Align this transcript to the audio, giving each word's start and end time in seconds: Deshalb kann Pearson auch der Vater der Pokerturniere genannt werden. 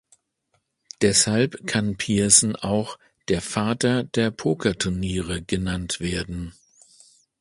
Deshalb 1.03 1.67
kann 1.67 1.95
Pearson 1.95 2.55
auch 2.55 2.97
der 3.27 3.39
Vater 3.39 4.03
der 4.03 4.31
Pokerturniere 4.31 5.43
genannt 5.43 5.99
werden. 5.99 6.53